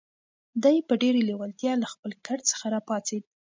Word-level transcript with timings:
دی 0.63 0.77
په 0.87 0.93
ډېرې 1.01 1.21
لېوالتیا 1.29 1.73
له 1.81 1.87
خپل 1.93 2.11
کټ 2.25 2.39
څخه 2.51 2.65
را 2.73 2.81
پاڅېد. 2.87 3.23